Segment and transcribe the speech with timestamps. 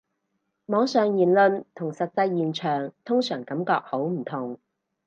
[0.65, 4.57] 網上言論同實際現場通常感覺好唔同